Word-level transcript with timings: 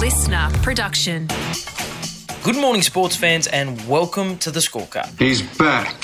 listener 0.00 0.48
production. 0.62 1.28
Good 2.42 2.56
morning, 2.56 2.80
sports 2.80 3.16
fans, 3.16 3.46
and 3.48 3.86
welcome 3.86 4.38
to 4.38 4.50
the 4.50 4.60
scorecard. 4.60 5.18
He's 5.18 5.42
back. 5.58 5.94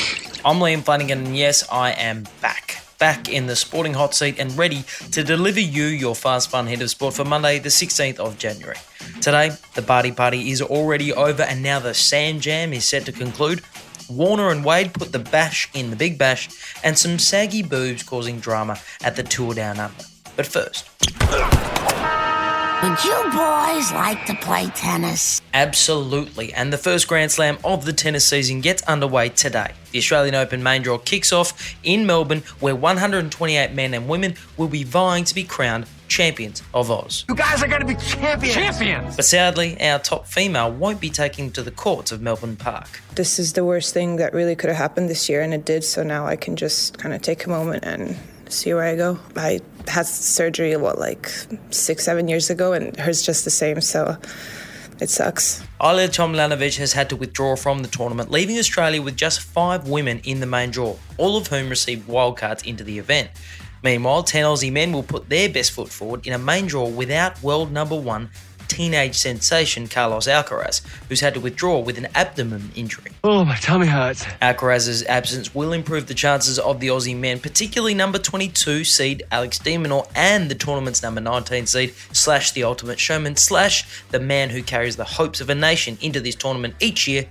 I'm 0.45 0.57
Liam 0.57 0.83
Flanagan, 0.83 1.25
and 1.25 1.35
yes, 1.35 1.67
I 1.73 1.93
am 1.93 2.25
back. 2.43 2.85
Back 2.99 3.31
in 3.31 3.47
the 3.47 3.57
sporting 3.57 3.95
hot 3.95 4.15
seat 4.15 4.39
and 4.39 4.53
ready 4.59 4.85
to 5.13 5.25
deliver 5.25 5.61
you 5.61 5.87
your 5.87 6.15
fast, 6.15 6.51
fun 6.51 6.67
hit 6.67 6.83
of 6.83 6.91
sport 6.91 7.15
for 7.15 7.25
Monday, 7.25 7.59
the 7.59 7.71
16th 7.71 8.19
of 8.19 8.37
January. 8.37 8.77
Today, 9.23 9.53
the 9.75 9.81
party 9.81 10.13
party 10.13 10.51
is 10.51 10.61
already 10.61 11.15
over, 11.15 11.45
and 11.45 11.63
now 11.63 11.79
the 11.79 11.95
Sam 11.95 12.39
Jam 12.39 12.75
is 12.75 12.85
set 12.85 13.07
to 13.07 13.13
conclude. 13.13 13.63
Warner 14.11 14.51
and 14.51 14.63
Wade 14.63 14.93
put 14.93 15.13
the 15.13 15.21
bash 15.21 15.71
in 15.73 15.89
the 15.89 15.97
big 15.97 16.19
bash, 16.19 16.51
and 16.85 16.99
some 16.99 17.19
saggy 17.19 17.63
boobs 17.63 18.03
causing 18.03 18.41
drama 18.41 18.79
at 19.03 19.17
the 19.17 19.23
Tour 19.23 19.55
Down 19.55 19.81
Under. 19.81 20.05
But 20.37 20.47
first, 20.47 20.87
Would 22.83 23.05
you 23.05 23.23
boys 23.33 23.91
like 23.93 24.27
to 24.27 24.35
play 24.35 24.67
tennis? 24.75 25.41
Absolutely, 25.55 26.53
and 26.53 26.71
the 26.71 26.77
first 26.77 27.09
Grand 27.09 27.33
Slam 27.33 27.57
of 27.65 27.87
the 27.87 27.93
tennis 27.93 28.29
season 28.29 28.61
gets 28.61 28.83
underway 28.83 29.31
today. 29.31 29.73
The 29.93 29.99
Australian 29.99 30.35
Open 30.35 30.63
main 30.63 30.83
draw 30.83 30.99
kicks 30.99 31.33
off 31.33 31.75
in 31.83 32.05
Melbourne, 32.05 32.43
where 32.61 32.77
128 32.77 33.73
men 33.73 33.95
and 33.95 34.07
women 34.07 34.35
will 34.59 34.69
be 34.69 34.85
vying 34.85 35.25
to 35.25 35.35
be 35.35 35.43
crowned 35.43 35.87
champions 36.09 36.63
of 36.75 36.91
Oz. 36.91 37.25
You 37.31 37.35
guys 37.35 37.63
are 37.63 37.67
going 37.67 37.81
to 37.81 37.87
be 37.87 37.97
champions. 37.97 38.55
Champions. 38.55 39.17
But 39.17 39.25
sadly, 39.25 39.81
our 39.81 39.99
top 39.99 40.27
female 40.27 40.71
won't 40.71 41.01
be 41.01 41.09
taking 41.09 41.51
to 41.53 41.63
the 41.63 41.71
courts 41.71 42.13
of 42.13 42.21
Melbourne 42.21 42.57
Park. 42.57 43.01
This 43.15 43.39
is 43.39 43.55
the 43.55 43.65
worst 43.65 43.95
thing 43.95 44.17
that 44.17 44.35
really 44.35 44.55
could 44.55 44.69
have 44.69 44.77
happened 44.77 45.09
this 45.09 45.31
year, 45.31 45.41
and 45.41 45.55
it 45.55 45.65
did. 45.65 45.83
So 45.83 46.03
now 46.03 46.27
I 46.27 46.37
can 46.37 46.57
just 46.57 46.99
kind 46.99 47.15
of 47.15 47.23
take 47.23 47.47
a 47.47 47.49
moment 47.49 47.85
and 47.87 48.19
see 48.49 48.73
where 48.75 48.85
I 48.85 48.97
go. 48.97 49.19
I 49.37 49.61
had 49.89 50.07
surgery, 50.07 50.77
what, 50.77 50.99
like 50.99 51.31
six, 51.71 52.05
seven 52.05 52.29
years 52.29 52.51
ago, 52.51 52.73
and 52.73 52.97
hers 52.99 53.23
just 53.23 53.45
the 53.45 53.51
same. 53.51 53.81
So 53.81 54.17
it 55.01 55.11
sucks. 55.11 55.63
Ajla 55.81 56.09
Tomljanovic 56.09 56.79
has 56.79 56.93
had 56.93 57.11
to 57.11 57.17
withdraw 57.17 57.57
from 57.57 57.81
the 57.81 57.89
tournament, 57.89 58.31
leaving 58.31 58.59
Australia 58.59 59.03
with 59.03 59.17
just 59.17 59.41
five 59.41 59.89
women 59.89 60.21
in 60.25 60.41
the 60.41 60.47
main 60.47 60.71
draw, 60.71 60.97
all 61.19 61.37
of 61.37 61.49
whom 61.49 61.69
received 61.69 62.09
wildcards 62.09 62.67
into 62.67 62.83
the 62.83 62.99
event. 62.99 63.31
Meanwhile, 63.83 64.25
10 64.25 64.45
Aussie 64.45 64.73
men 64.73 64.93
will 64.93 65.03
put 65.03 65.29
their 65.29 65.49
best 65.49 65.73
foot 65.73 65.89
forward 65.89 66.27
in 66.27 66.33
a 66.33 66.39
main 66.39 66.67
draw 66.67 66.89
without 66.89 67.41
world 67.43 67.71
number 67.71 67.95
one 67.95 68.31
teenage 68.69 69.17
sensation 69.17 69.89
Carlos 69.89 70.27
Alcaraz, 70.27 70.83
who's 71.09 71.21
had 71.21 71.35
to 71.35 71.41
withdraw 71.41 71.79
with 71.79 71.99
an 71.99 72.09
abdomen 72.15 72.71
injury. 72.75 73.13
Oh, 73.25 73.45
my 73.45 73.57
tummy 73.57 73.87
hurts. 73.87 74.25
Alcaraz's 74.43 75.03
absence 75.05 75.55
will 75.55 75.73
improve 75.73 76.07
the 76.07 76.15
chances 76.15 76.59
of 76.59 76.81
the 76.81 76.89
Aussie 76.89 77.17
men, 77.17 77.41
particularly 77.41 77.95
number 77.95 78.19
22 78.19 78.85
seed 78.85 79.23
Alex 79.31 79.59
de 79.59 79.77
Minaur 79.77 80.09
and 80.15 80.51
the 80.51 80.55
tournament's 80.55 81.03
number 81.03 81.21
19 81.21 81.67
seed 81.67 81.95
slash 82.13 82.53
the 82.53 82.65
ultimate 82.65 82.99
showman 83.01 83.37
slash 83.37 84.03
the 84.11 84.21
man 84.21 84.51
who 84.51 84.63
carries 84.63 84.97
the 84.97 85.05
hopes 85.05 85.41
of 85.41 85.51
a 85.51 85.55
nation 85.55 85.99
into 86.01 86.21
this 86.21 86.35
tournament 86.35 86.75
each 86.81 87.07
year, 87.09 87.27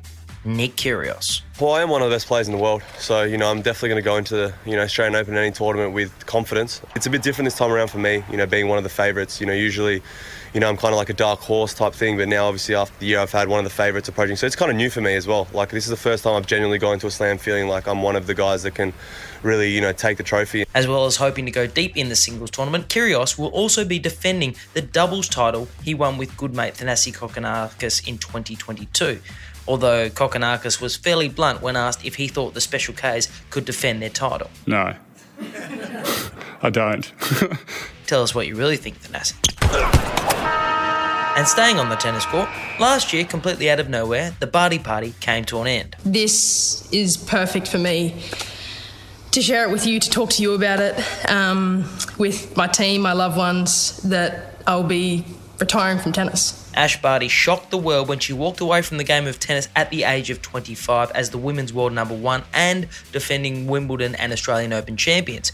Nick 0.45 0.75
Kyrgios. 0.75 1.41
Well, 1.59 1.71
I 1.71 1.81
am 1.81 1.89
one 1.89 2.01
of 2.01 2.09
the 2.09 2.15
best 2.15 2.27
players 2.27 2.47
in 2.47 2.53
the 2.55 2.61
world, 2.61 2.83
so 2.99 3.23
you 3.23 3.38
know 3.38 3.49
I'm 3.49 3.61
definitely 3.61 3.89
going 3.89 4.03
to 4.03 4.05
go 4.05 4.17
into 4.17 4.35
the 4.35 4.53
you 4.65 4.75
know 4.75 4.83
Australian 4.83 5.15
Open 5.15 5.35
any 5.35 5.51
tournament 5.51 5.93
with 5.93 6.25
confidence. 6.25 6.81
It's 6.95 7.07
a 7.07 7.09
bit 7.09 7.23
different 7.23 7.45
this 7.45 7.57
time 7.57 7.71
around 7.71 7.88
for 7.88 7.97
me, 7.97 8.23
you 8.29 8.38
know, 8.38 8.45
being 8.45 8.67
one 8.67 8.77
of 8.77 8.83
the 8.83 8.89
favourites. 8.89 9.39
You 9.39 9.47
know, 9.47 9.53
usually, 9.53 10.03
you 10.53 10.59
know, 10.59 10.69
I'm 10.69 10.77
kind 10.77 10.93
of 10.93 10.97
like 10.97 11.09
a 11.09 11.13
dark 11.13 11.39
horse 11.39 11.73
type 11.73 11.93
thing, 11.93 12.17
but 12.17 12.27
now 12.27 12.45
obviously 12.45 12.75
after 12.75 12.97
the 12.99 13.05
year 13.07 13.19
I've 13.19 13.31
had 13.31 13.47
one 13.47 13.59
of 13.59 13.63
the 13.63 13.71
favourites 13.71 14.07
approaching, 14.07 14.35
so 14.35 14.45
it's 14.45 14.55
kind 14.55 14.69
of 14.69 14.77
new 14.77 14.89
for 14.89 15.01
me 15.01 15.16
as 15.16 15.25
well. 15.25 15.47
Like 15.53 15.69
this 15.69 15.85
is 15.85 15.89
the 15.89 15.97
first 15.97 16.23
time 16.25 16.35
I've 16.35 16.45
genuinely 16.45 16.77
gone 16.77 16.93
into 16.95 17.07
a 17.07 17.11
slam 17.11 17.38
feeling 17.38 17.67
like 17.67 17.88
I'm 17.88 18.03
one 18.03 18.16
of 18.16 18.27
the 18.27 18.35
guys 18.35 18.63
that 18.63 18.75
can 18.75 18.93
really 19.41 19.73
you 19.73 19.81
know 19.81 19.93
take 19.93 20.17
the 20.17 20.23
trophy. 20.23 20.66
As 20.75 20.88
well 20.88 21.05
as 21.05 21.16
hoping 21.16 21.45
to 21.45 21.51
go 21.51 21.67
deep 21.67 21.95
in 21.95 22.09
the 22.09 22.16
singles 22.16 22.51
tournament, 22.51 22.89
Kyrgios 22.89 23.38
will 23.38 23.47
also 23.47 23.85
be 23.85 23.97
defending 23.97 24.55
the 24.73 24.81
doubles 24.81 25.29
title 25.29 25.69
he 25.83 25.93
won 25.93 26.17
with 26.17 26.35
good 26.35 26.53
mate 26.53 26.75
Thanasi 26.75 27.16
Kokkinakis 27.16 28.05
in 28.07 28.17
2022. 28.17 29.21
Although 29.67 30.09
Kokkinakis 30.09 30.80
was 30.80 30.95
fairly 30.95 31.30
blunt 31.30 31.61
when 31.61 31.75
asked 31.75 32.06
if 32.06 32.16
he 32.16 32.28
thought 32.28 32.53
the 32.53 32.62
Special 32.62 32.94
Ks 32.94 33.29
could 33.50 33.66
defend 33.66 34.01
their 34.01 34.09
title. 34.09 34.50
No. 34.67 34.95
I 36.62 36.69
don't. 36.69 37.12
Tell 38.07 38.22
us 38.22 38.35
what 38.35 38.47
you 38.47 38.56
really 38.56 38.78
think, 38.78 39.01
Thanasi. 39.01 39.35
And 41.38 41.47
staying 41.47 41.79
on 41.79 41.89
the 41.89 41.95
tennis 41.95 42.25
court, 42.25 42.47
last 42.79 43.12
year, 43.12 43.25
completely 43.25 43.69
out 43.69 43.79
of 43.79 43.89
nowhere, 43.89 44.35
the 44.39 44.47
Barty 44.47 44.79
Party 44.79 45.13
came 45.19 45.44
to 45.45 45.59
an 45.59 45.68
end. 45.68 45.95
This 46.06 46.89
is 46.94 47.18
perfect 47.18 47.68
for 47.68 47.78
me 47.78 48.23
to 49.31 49.41
share 49.41 49.68
it 49.68 49.72
with 49.72 49.85
you, 49.85 50.00
to 50.00 50.09
talk 50.09 50.29
to 50.29 50.41
you 50.41 50.53
about 50.53 50.79
it 50.79 51.29
um, 51.29 51.84
with 52.18 52.56
my 52.56 52.68
team, 52.68 53.01
my 53.01 53.12
loved 53.12 53.35
ones, 53.35 53.97
that 54.03 54.62
I'll 54.66 54.84
be 54.84 55.25
retiring 55.59 55.99
from 55.99 56.11
tennis. 56.11 56.71
Ash 56.73 57.01
Barty 57.01 57.27
shocked 57.27 57.71
the 57.71 57.77
world 57.77 58.07
when 58.07 58.19
she 58.19 58.33
walked 58.33 58.59
away 58.59 58.81
from 58.81 58.97
the 58.97 59.03
game 59.03 59.27
of 59.27 59.39
tennis 59.39 59.69
at 59.75 59.89
the 59.89 60.03
age 60.03 60.29
of 60.29 60.41
25 60.41 61.11
as 61.11 61.29
the 61.29 61.38
women's 61.38 61.73
world 61.73 61.93
number 61.93 62.16
one 62.16 62.43
and 62.53 62.88
defending 63.11 63.67
Wimbledon 63.67 64.15
and 64.15 64.33
Australian 64.33 64.73
Open 64.73 64.97
champions. 64.97 65.51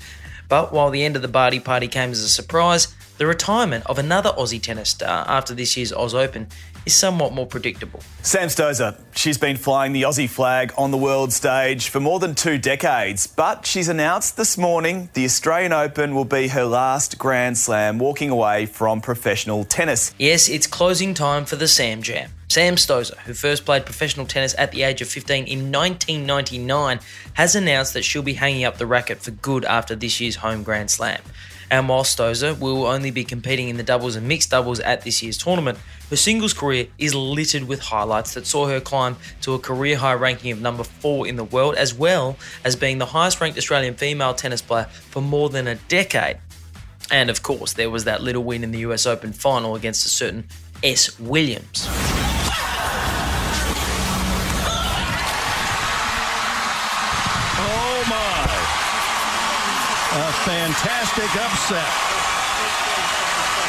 But 0.50 0.74
while 0.74 0.90
the 0.90 1.04
end 1.04 1.16
of 1.16 1.22
the 1.22 1.28
Barty 1.28 1.60
party 1.60 1.88
came 1.88 2.12
as 2.12 2.22
a 2.22 2.30
surprise, 2.30 2.94
the 3.18 3.26
retirement 3.26 3.86
of 3.86 4.00
another 4.00 4.32
Aussie 4.32 4.62
tennis 4.62 4.90
star 4.90 5.26
after 5.28 5.54
this 5.54 5.78
year's 5.78 5.94
Oz 5.94 6.14
Open 6.14 6.48
is 6.86 6.94
somewhat 6.94 7.34
more 7.34 7.46
predictable. 7.46 8.02
Sam 8.22 8.50
Stosur. 8.50 9.00
She's 9.16 9.38
been 9.38 9.58
flying 9.58 9.94
the 9.94 10.04
Aussie 10.04 10.30
flag 10.30 10.74
on 10.78 10.92
the 10.92 10.98
world 10.98 11.34
stage 11.34 11.90
for 11.90 12.00
more 12.00 12.20
than 12.20 12.34
two 12.34 12.58
decades, 12.58 13.28
but 13.28 13.66
she's 13.66 13.88
announced 13.88 14.38
this 14.38 14.58
morning 14.58 15.10
the 15.14 15.26
Australian 15.26 15.74
Open 15.74 16.16
will 16.16 16.26
be 16.26 16.48
her 16.50 16.66
last 16.66 17.18
Grand 17.18 17.58
Slam, 17.58 18.00
walking 18.00 18.30
away 18.30 18.66
from 18.66 19.02
professional 19.02 19.64
tennis. 19.64 20.14
Yes, 20.18 20.50
it's 20.50 20.68
closing 20.68 21.14
time 21.14 21.46
for 21.46 21.56
the 21.56 21.68
Sam 21.68 22.02
Jam. 22.02 22.32
Sam 22.48 22.76
Stosur, 22.76 23.18
who 23.20 23.34
first 23.34 23.66
played 23.66 23.86
professional 23.86 24.26
tennis 24.26 24.54
at 24.58 24.72
the 24.72 24.84
age 24.84 25.02
of 25.02 25.08
15 25.08 25.46
in 25.46 25.72
1999, 25.72 27.00
has 27.34 27.56
announced 27.56 27.94
that 27.94 28.04
she'll 28.04 28.22
be 28.22 28.34
hanging 28.34 28.66
up 28.66 28.78
the 28.78 28.86
racket 28.86 29.20
for 29.20 29.32
good 29.32 29.64
after 29.66 29.96
this 29.96 30.20
year's 30.20 30.38
home 30.38 30.62
Grand 30.64 30.92
Slam. 30.92 31.22
And 31.70 31.88
while 31.88 32.04
Stosur 32.04 32.60
will 32.60 32.86
only 32.86 33.12
be 33.12 33.24
competing 33.24 33.70
in 33.70 33.78
the 33.78 33.84
doubles 33.84 34.18
and 34.18 34.28
mixed 34.28 34.50
doubles 34.50 34.82
at 34.82 35.04
this 35.04 35.24
year's 35.24 35.38
tournament, 35.38 35.80
her 36.12 36.18
singles 36.18 36.54
career 36.54 36.88
is 36.98 37.16
littered 37.16 37.64
with 37.64 37.80
highlights 37.80 38.34
that 38.34 38.46
saw 38.46 38.68
her 38.68 38.82
climb 38.82 39.16
to 39.40 39.54
a 39.54 39.60
career 39.60 39.96
high 39.96 40.14
ranking 40.14 40.52
of 40.52 40.60
number 40.60 40.84
four 40.84 41.26
in 41.26 41.38
the 41.38 41.44
world, 41.46 41.76
as 41.76 41.94
well 41.94 42.38
as 42.66 42.76
being 42.76 42.98
the 42.98 43.06
highest 43.06 43.40
ranked 43.40 43.58
Australian 43.58 43.96
female 43.96 44.34
tennis 44.34 44.62
player 44.62 44.84
for 44.84 45.22
more 45.22 45.50
than 45.50 45.68
a 45.68 45.76
decade. 45.76 46.38
And 47.10 47.30
of 47.30 47.42
course, 47.44 47.72
there 47.74 47.90
was 47.90 48.04
that 48.04 48.22
little 48.22 48.44
win 48.44 48.62
in 48.62 48.72
the 48.72 48.80
US 48.80 49.06
Open 49.06 49.32
final 49.32 49.74
against 49.76 50.06
a 50.06 50.10
certain 50.10 50.50
S. 50.84 51.18
Williams. 51.18 51.88
Oh 57.58 58.04
my. 58.10 58.48
A 60.14 60.32
fantastic 60.44 61.42
upset. 61.42 62.31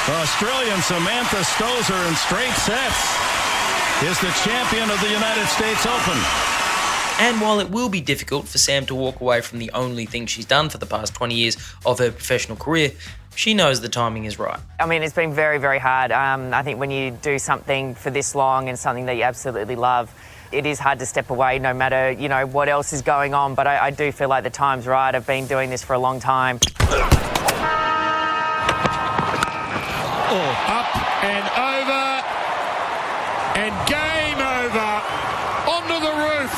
Australian 0.09 0.83
Samantha 0.83 1.37
Stosur 1.37 2.09
in 2.09 2.17
straight 2.17 2.53
sets 2.55 3.17
is 4.03 4.19
the 4.21 4.33
champion 4.43 4.91
of 4.91 5.01
the 5.01 5.09
United 5.09 5.47
States 5.47 5.87
Open. 5.87 6.19
And 7.21 7.41
while 7.41 7.61
it 7.61 7.71
will 7.71 7.89
be 7.89 8.01
difficult 8.01 8.49
for 8.49 8.59
Sam 8.59 8.85
to 8.87 8.97
walk 8.97 9.21
away 9.21 9.43
from 9.43 9.61
the 9.61 9.71
only 9.71 10.05
thing 10.07 10.27
she's 10.27 10.45
done 10.45 10.71
for 10.71 10.79
the 10.79 10.87
past 10.87 11.15
20 11.15 11.37
years 11.37 11.57
of 11.87 12.01
her 12.01 12.11
professional 12.11 12.57
career, 12.57 12.91
she 13.37 13.55
knows 13.55 13.81
the 13.81 13.89
timing 13.89 14.25
is 14.25 14.41
right. 14.41 14.59
I 14.81 14.87
mean, 14.87 15.05
it's 15.05 15.15
been 15.15 15.35
very, 15.35 15.59
very 15.59 15.79
hard. 15.79 16.11
Um, 16.11 16.53
I 16.53 16.65
think 16.65 16.81
when 16.81 16.91
you 16.91 17.13
do 17.13 17.39
something 17.39 17.95
for 17.95 18.11
this 18.11 18.35
long 18.35 18.69
and 18.69 18.77
something 18.77 19.07
that 19.07 19.17
you 19.17 19.23
absolutely 19.23 19.77
love, 19.77 20.13
it 20.51 20.67
is 20.67 20.81
hard 20.81 20.99
to 20.99 21.07
step 21.07 21.31
away 21.31 21.61
no 21.61 21.73
matter, 21.73 22.11
you 22.11 22.29
know, 22.29 22.45
what 22.45 22.69
else 22.69 22.93
is 22.93 23.03
going 23.03 23.35
on. 23.35 23.55
But 23.55 23.69
I, 23.69 23.87
I 23.87 23.91
do 23.91 24.11
feel 24.11 24.29
like 24.29 24.43
the 24.43 24.51
time's 24.51 24.87
right. 24.87 25.15
I've 25.15 25.27
been 25.27 25.47
doing 25.47 25.71
this 25.71 25.85
for 25.85 25.95
a 25.95 25.99
long 25.99 26.19
time. 26.19 26.59
Oh, 30.35 30.39
up 30.67 30.89
and 31.25 31.45
over. 31.61 32.05
And 33.61 33.73
game 33.87 34.41
over. 34.41 34.93
Onto 35.69 35.97
the 36.01 36.15
roof. 36.25 36.55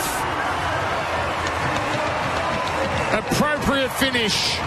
Appropriate 3.18 3.90
finish 3.94 4.58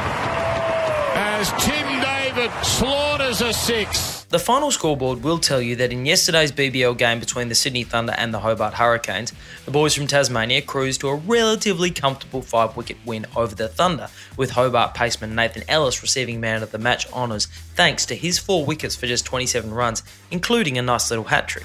as 1.16 1.54
Tim 1.64 1.88
David 2.02 2.52
slaughters 2.66 3.40
a 3.40 3.54
six. 3.54 4.17
The 4.30 4.40
final 4.40 4.72
scoreboard 4.72 5.24
will 5.24 5.38
tell 5.38 5.62
you 5.62 5.78
that 5.78 5.94
in 5.94 6.06
yesterday's 6.06 6.52
BBL 6.52 6.98
game 6.98 7.22
between 7.22 7.48
the 7.48 7.56
Sydney 7.56 7.86
Thunder 7.86 8.14
and 8.18 8.34
the 8.34 8.40
Hobart 8.40 8.74
Hurricanes, 8.74 9.32
the 9.64 9.72
boys 9.72 9.94
from 9.94 10.06
Tasmania 10.06 10.62
cruised 10.62 11.00
to 11.00 11.08
a 11.08 11.16
relatively 11.16 11.92
comfortable 11.92 12.42
five 12.42 12.76
wicket 12.76 12.98
win 13.06 13.26
over 13.38 13.56
the 13.56 13.70
Thunder, 13.70 14.10
with 14.36 14.52
Hobart 14.52 14.94
paceman 14.94 15.32
Nathan 15.32 15.64
Ellis 15.70 16.02
receiving 16.02 16.42
man 16.42 16.62
of 16.62 16.72
the 16.72 16.78
match 16.78 17.10
honours 17.14 17.46
thanks 17.76 18.06
to 18.08 18.16
his 18.16 18.38
four 18.38 18.66
wickets 18.66 18.98
for 18.98 19.08
just 19.08 19.24
27 19.24 19.74
runs, 19.74 20.04
including 20.30 20.78
a 20.78 20.82
nice 20.82 21.10
little 21.10 21.24
hat 21.24 21.48
trick. 21.48 21.64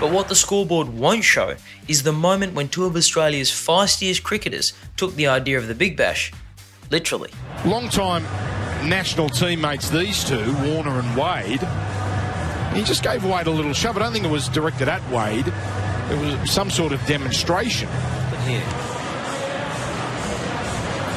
But 0.00 0.12
what 0.12 0.28
the 0.28 0.34
scoreboard 0.34 0.90
won't 0.90 1.24
show 1.24 1.56
is 1.88 2.04
the 2.04 2.12
moment 2.12 2.54
when 2.54 2.68
two 2.68 2.84
of 2.84 2.94
Australia's 2.94 3.50
feistiest 3.50 4.22
cricketers 4.22 4.72
took 4.96 5.14
the 5.16 5.26
idea 5.26 5.58
of 5.58 5.66
the 5.66 5.74
Big 5.74 5.96
Bash 5.96 6.32
literally. 6.90 7.30
Long 7.64 7.88
time 7.88 8.24
national 8.88 9.28
teammates, 9.28 9.90
these 9.90 10.24
two, 10.24 10.54
Warner 10.64 11.00
and 11.00 11.16
Wade. 11.16 11.60
He 12.74 12.84
just 12.84 13.02
gave 13.02 13.24
Wade 13.24 13.46
a 13.46 13.50
little 13.50 13.72
shove. 13.72 13.96
I 13.96 14.00
don't 14.00 14.12
think 14.12 14.24
it 14.24 14.30
was 14.30 14.48
directed 14.48 14.88
at 14.88 15.02
Wade. 15.10 15.48
It 15.48 16.40
was 16.42 16.50
some 16.50 16.70
sort 16.70 16.92
of 16.92 17.04
demonstration. 17.06 17.88
But 18.30 18.40
here. 18.40 18.60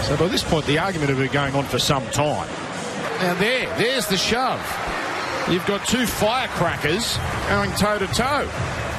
So 0.03 0.17
by 0.17 0.27
this 0.27 0.43
point, 0.43 0.65
the 0.65 0.79
argument 0.79 1.09
had 1.09 1.19
been 1.19 1.31
going 1.31 1.55
on 1.55 1.65
for 1.65 1.79
some 1.79 2.05
time. 2.07 2.49
Now 3.19 3.35
there, 3.35 3.67
there's 3.77 4.07
the 4.07 4.17
shove. 4.17 4.59
You've 5.49 5.65
got 5.65 5.85
two 5.85 6.05
firecrackers 6.05 7.17
going 7.49 7.71
toe 7.71 7.99
to 7.99 8.07
toe. 8.07 8.49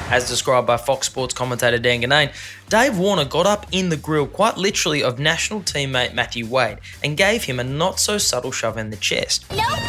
As 0.09 0.27
described 0.27 0.67
by 0.67 0.77
Fox 0.77 1.07
Sports 1.07 1.33
commentator 1.33 1.79
Dan 1.79 2.01
Ginnane, 2.01 2.31
Dave 2.69 2.97
Warner 2.97 3.25
got 3.25 3.47
up 3.47 3.65
in 3.71 3.89
the 3.89 3.97
grill 3.97 4.27
quite 4.27 4.57
literally 4.57 5.01
of 5.01 5.17
national 5.17 5.61
teammate 5.61 6.13
Matthew 6.13 6.45
Wade 6.45 6.79
and 7.03 7.17
gave 7.17 7.45
him 7.45 7.59
a 7.59 7.63
not 7.63 7.99
so 7.99 8.17
subtle 8.19 8.51
shove 8.51 8.77
in 8.77 8.91
the 8.91 8.97
chest. 8.97 9.49
No 9.51 9.63
pushing! 9.63 9.81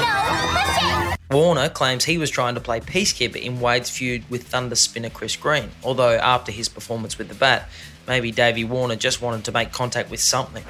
No 0.00 0.54
pushing! 0.54 1.16
Warner 1.30 1.68
claims 1.68 2.04
he 2.04 2.16
was 2.16 2.30
trying 2.30 2.54
to 2.54 2.60
play 2.60 2.80
peacekeeper 2.80 3.36
in 3.36 3.60
Wade's 3.60 3.90
feud 3.90 4.24
with 4.30 4.44
Thunder 4.44 4.76
spinner 4.76 5.10
Chris 5.10 5.36
Green, 5.36 5.70
although 5.82 6.14
after 6.14 6.52
his 6.52 6.70
performance 6.70 7.18
with 7.18 7.28
the 7.28 7.34
bat, 7.34 7.68
maybe 8.06 8.30
Davey 8.30 8.64
Warner 8.64 8.96
just 8.96 9.20
wanted 9.20 9.44
to 9.44 9.52
make 9.52 9.72
contact 9.72 10.10
with 10.10 10.20
something. 10.20 10.64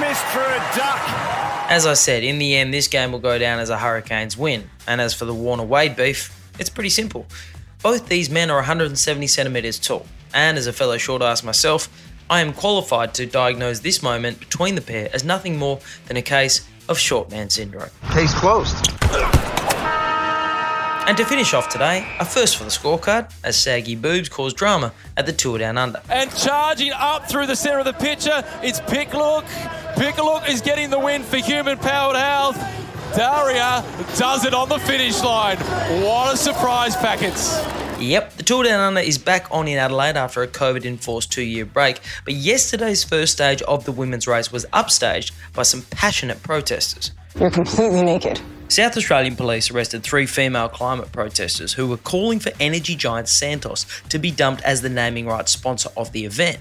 Dismissed 0.00 0.24
for 0.26 0.40
a 0.40 0.58
duck. 0.76 1.70
As 1.70 1.86
I 1.86 1.94
said, 1.94 2.24
in 2.24 2.38
the 2.38 2.56
end, 2.56 2.72
this 2.72 2.88
game 2.88 3.12
will 3.12 3.18
go 3.18 3.38
down 3.38 3.58
as 3.58 3.70
a 3.70 3.78
Hurricanes 3.78 4.36
win. 4.36 4.68
And 4.86 5.00
as 5.00 5.14
for 5.14 5.24
the 5.24 5.34
Warner 5.34 5.64
Wade 5.64 5.94
beef, 5.94 6.36
it's 6.58 6.70
pretty 6.70 6.88
simple. 6.88 7.26
Both 7.82 8.08
these 8.08 8.30
men 8.30 8.50
are 8.50 8.56
170 8.56 9.26
centimetres 9.26 9.78
tall, 9.78 10.06
and 10.34 10.58
as 10.58 10.66
a 10.66 10.72
fellow 10.72 10.98
short 10.98 11.22
ass 11.22 11.42
myself, 11.42 11.88
I 12.28 12.40
am 12.40 12.52
qualified 12.52 13.14
to 13.14 13.26
diagnose 13.26 13.80
this 13.80 14.02
moment 14.02 14.38
between 14.40 14.74
the 14.74 14.82
pair 14.82 15.10
as 15.12 15.24
nothing 15.24 15.58
more 15.58 15.80
than 16.06 16.16
a 16.16 16.22
case 16.22 16.66
of 16.88 16.98
short 16.98 17.30
man 17.30 17.50
syndrome. 17.50 17.90
Case 18.12 18.34
closed. 18.34 18.90
And 21.10 21.16
to 21.16 21.24
finish 21.24 21.54
off 21.54 21.68
today, 21.68 22.06
a 22.20 22.24
first 22.24 22.56
for 22.56 22.62
the 22.62 22.70
scorecard 22.70 23.32
as 23.42 23.60
saggy 23.60 23.96
boobs 23.96 24.28
cause 24.28 24.54
drama 24.54 24.92
at 25.16 25.26
the 25.26 25.32
Tour 25.32 25.58
Down 25.58 25.76
Under. 25.76 26.00
And 26.08 26.32
charging 26.36 26.92
up 26.92 27.28
through 27.28 27.48
the 27.48 27.56
centre 27.56 27.80
of 27.80 27.84
the 27.84 27.94
picture, 27.94 28.44
it's 28.62 28.78
Pikulik. 28.82 29.42
Pikulik 29.96 30.48
is 30.48 30.60
getting 30.60 30.88
the 30.88 31.00
win 31.00 31.24
for 31.24 31.38
human 31.38 31.78
powered 31.78 32.14
health. 32.14 32.56
Daria 33.16 33.84
does 34.18 34.44
it 34.44 34.54
on 34.54 34.68
the 34.68 34.78
finish 34.78 35.20
line. 35.24 35.56
What 36.04 36.32
a 36.32 36.36
surprise 36.36 36.94
packets. 36.94 37.60
Yep, 37.98 38.34
the 38.34 38.44
Tour 38.44 38.62
Down 38.62 38.78
Under 38.78 39.00
is 39.00 39.18
back 39.18 39.48
on 39.50 39.66
in 39.66 39.78
Adelaide 39.78 40.16
after 40.16 40.44
a 40.44 40.46
COVID 40.46 40.84
enforced 40.84 41.32
two 41.32 41.42
year 41.42 41.64
break, 41.64 41.98
but 42.24 42.34
yesterday's 42.34 43.02
first 43.02 43.32
stage 43.32 43.62
of 43.62 43.84
the 43.84 43.90
women's 43.90 44.28
race 44.28 44.52
was 44.52 44.64
upstaged 44.66 45.32
by 45.54 45.64
some 45.64 45.82
passionate 45.90 46.40
protesters. 46.44 47.10
You're 47.34 47.50
completely 47.50 48.02
naked. 48.02 48.40
South 48.70 48.96
Australian 48.96 49.34
police 49.34 49.68
arrested 49.68 50.04
three 50.04 50.26
female 50.26 50.68
climate 50.68 51.10
protesters 51.10 51.72
who 51.72 51.88
were 51.88 51.96
calling 51.96 52.38
for 52.38 52.52
energy 52.60 52.94
giant 52.94 53.28
Santos 53.28 53.84
to 54.08 54.16
be 54.16 54.30
dumped 54.30 54.62
as 54.62 54.80
the 54.80 54.88
naming 54.88 55.26
rights 55.26 55.50
sponsor 55.50 55.90
of 55.96 56.12
the 56.12 56.24
event. 56.24 56.58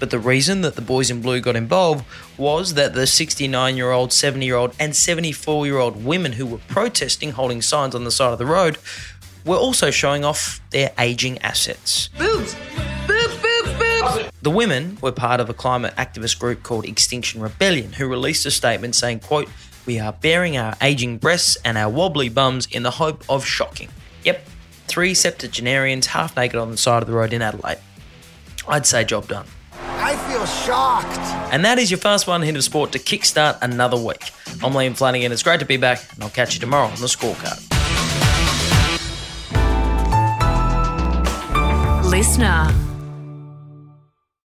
But 0.00 0.10
the 0.10 0.18
reason 0.18 0.62
that 0.62 0.74
the 0.74 0.82
boys 0.82 1.08
in 1.08 1.22
blue 1.22 1.40
got 1.40 1.54
involved 1.54 2.04
was 2.36 2.74
that 2.74 2.94
the 2.94 3.06
69 3.06 3.76
year 3.76 3.92
old, 3.92 4.12
70 4.12 4.44
year 4.44 4.56
old, 4.56 4.74
and 4.80 4.96
74 4.96 5.64
year 5.64 5.78
old 5.78 6.04
women 6.04 6.32
who 6.32 6.46
were 6.46 6.58
protesting 6.66 7.30
holding 7.30 7.62
signs 7.62 7.94
on 7.94 8.02
the 8.02 8.10
side 8.10 8.32
of 8.32 8.40
the 8.40 8.46
road 8.46 8.76
were 9.44 9.54
also 9.54 9.92
showing 9.92 10.24
off 10.24 10.60
their 10.70 10.90
aging 10.98 11.38
assets. 11.42 12.08
Boobs! 12.18 12.56
Boobs, 13.06 13.36
boobs, 13.36 13.72
boobs! 13.78 14.30
The 14.42 14.50
women 14.50 14.98
were 15.00 15.12
part 15.12 15.38
of 15.38 15.48
a 15.48 15.54
climate 15.54 15.94
activist 15.94 16.40
group 16.40 16.64
called 16.64 16.86
Extinction 16.86 17.40
Rebellion 17.40 17.92
who 17.92 18.08
released 18.08 18.44
a 18.46 18.50
statement 18.50 18.96
saying, 18.96 19.20
quote, 19.20 19.48
we 19.86 19.98
are 19.98 20.12
bearing 20.12 20.56
our 20.56 20.76
aging 20.80 21.18
breasts 21.18 21.56
and 21.64 21.76
our 21.76 21.90
wobbly 21.90 22.28
bums 22.28 22.66
in 22.70 22.82
the 22.82 22.92
hope 22.92 23.24
of 23.28 23.44
shocking. 23.44 23.88
Yep, 24.24 24.46
three 24.86 25.14
septuagenarians 25.14 26.06
half 26.06 26.36
naked 26.36 26.56
on 26.56 26.70
the 26.70 26.76
side 26.76 27.02
of 27.02 27.08
the 27.08 27.14
road 27.14 27.32
in 27.32 27.42
Adelaide. 27.42 27.78
I'd 28.68 28.86
say 28.86 29.04
job 29.04 29.28
done. 29.28 29.46
I 29.74 30.16
feel 30.30 30.46
shocked. 30.46 31.18
And 31.52 31.64
that 31.64 31.78
is 31.78 31.90
your 31.90 31.98
fast 31.98 32.26
one 32.26 32.42
hit 32.42 32.56
of 32.56 32.64
sport 32.64 32.92
to 32.92 32.98
kickstart 32.98 33.58
another 33.62 33.96
week. 33.96 34.30
I'm 34.62 34.72
Liam 34.72 34.96
Flanagan. 34.96 35.32
It's 35.32 35.42
great 35.42 35.60
to 35.60 35.66
be 35.66 35.76
back, 35.76 36.00
and 36.14 36.22
I'll 36.22 36.30
catch 36.30 36.54
you 36.54 36.60
tomorrow 36.60 36.86
on 36.86 37.00
the 37.00 37.06
scorecard. 37.06 37.68
Listener. 42.08 42.91